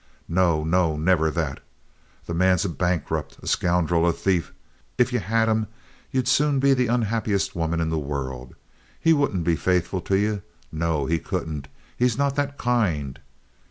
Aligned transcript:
No, 0.27 0.63
no! 0.63 0.97
Never 0.97 1.29
that! 1.29 1.59
The 2.25 2.33
man's 2.33 2.65
a 2.65 2.69
bankrupt, 2.69 3.37
a 3.43 3.45
scoundrel, 3.45 4.07
a 4.07 4.11
thafe. 4.11 4.51
If 4.97 5.13
ye 5.13 5.19
had 5.19 5.47
him, 5.47 5.67
ye'd 6.09 6.27
soon 6.27 6.59
be 6.59 6.73
the 6.73 6.87
unhappiest 6.87 7.55
woman 7.55 7.79
in 7.79 7.91
the 7.91 7.99
world. 7.99 8.55
He 8.99 9.13
wouldn't 9.13 9.43
be 9.43 9.55
faithful 9.55 10.01
to 10.01 10.17
ye. 10.17 10.41
No, 10.71 11.05
he 11.05 11.19
couldn't. 11.19 11.67
He's 11.95 12.17
not 12.17 12.33
that 12.35 12.57
kind." 12.57 13.19